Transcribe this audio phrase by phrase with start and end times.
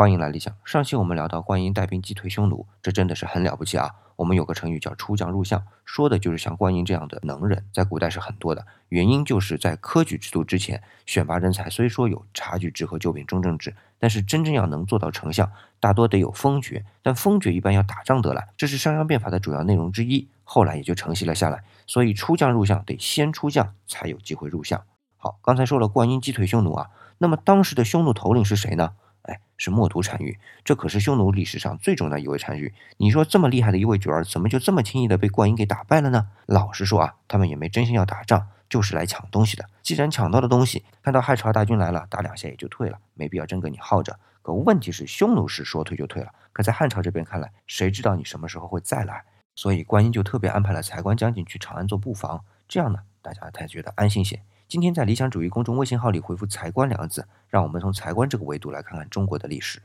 [0.00, 0.56] 欢迎来理想。
[0.64, 3.96] 上期我们聊到观音带兵击退匈奴，这真的是很了不起啊！
[4.16, 8.66] 我们有个成语叫出将入相，说的就是像观音这样的能人，在古代是很多的。
[8.88, 16.82] 原因就是在科举制度之前，选拔人才虽说有察举制和九品中正制，但是真正要能做到丞相，大多得有封爵。
[17.02, 21.62] 但封爵一般要打仗得来，这是商鞅变法的主要内容之一，后来也就承袭了下来。
[21.86, 24.82] 所以出将入相得先出将，才有机会入相。
[25.18, 26.88] 好，刚才说了观音击退匈奴啊，
[27.18, 28.92] 那么当时的匈奴头领是谁呢？
[29.22, 32.72] 哎，是墨图单于，这可是匈奴历史上最重要的一位单于。
[32.96, 36.28] 你说这么厉害的一位角儿，怎么就这么轻易的被灌婴给打败了呢？
[36.46, 39.64] 老实说啊，他们也没真心要打仗，就是来抢东西的。
[39.82, 44.18] 既然抢到了东西，看到汉朝大军来了，打两下也就退了，没必要真跟你耗着。
[44.42, 49.24] 可问题是，匈奴是说退就退了，可在汉朝这边看来，谁知道你什么时候会再来？
[49.54, 54.40] 所以观音就特别安排了才官将军去长安做布防，这样呢，大家才觉得安心些。
[54.70, 59.82] 今天在理想主义公众微信号里回复“财官”两个字，让我们从财官这个维度来看看中国的历史。